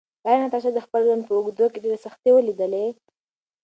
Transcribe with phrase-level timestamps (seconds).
[0.25, 2.85] ایا ناتاشا د خپل ژوند په اوږدو کې ډېرې سختۍ ولیدلې؟